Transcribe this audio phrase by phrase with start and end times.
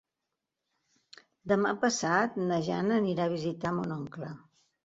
[1.53, 4.33] Demà passat na Jana anirà a visitar mon oncle.